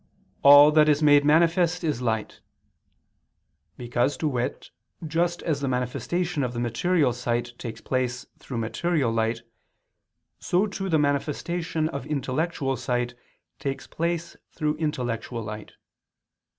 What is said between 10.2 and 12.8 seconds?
so too the manifestation of intellectual